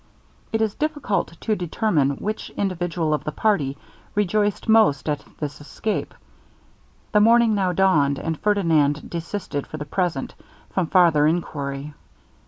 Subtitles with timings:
[0.51, 3.77] It is difficult to determine which individual of the party
[4.15, 6.15] rejoiced most at this escape.
[7.11, 10.33] The morning now dawned, and Ferdinand desisted for the present
[10.71, 11.93] from farther enquiry.